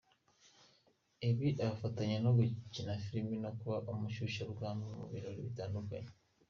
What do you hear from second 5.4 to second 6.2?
bitandukanye.